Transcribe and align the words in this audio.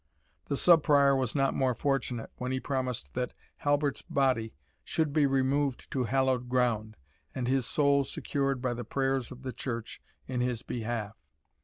The 0.47 0.57
Sub 0.57 0.81
Prior 0.81 1.15
was 1.15 1.35
not 1.35 1.53
more 1.53 1.75
fortunate, 1.75 2.31
when 2.37 2.51
he 2.51 2.59
promised 2.59 3.13
that 3.13 3.33
Halbert's 3.57 4.01
body 4.01 4.55
"should 4.83 5.13
be 5.13 5.27
removed 5.27 5.91
to 5.91 6.05
hallowed 6.05 6.49
ground, 6.49 6.97
and 7.35 7.47
his 7.47 7.67
soul 7.67 8.03
secured 8.03 8.63
by 8.63 8.73
the 8.73 8.83
prayers 8.83 9.31
of 9.31 9.43
the 9.43 9.53
Church 9.53 10.01
in 10.25 10.41
his 10.41 10.63
behalf." 10.63 11.15